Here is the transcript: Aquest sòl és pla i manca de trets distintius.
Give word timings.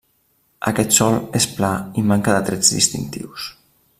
Aquest 0.71 0.95
sòl 0.95 1.17
és 1.41 1.47
pla 1.59 1.71
i 2.03 2.07
manca 2.13 2.35
de 2.37 2.41
trets 2.49 2.75
distintius. 2.79 3.49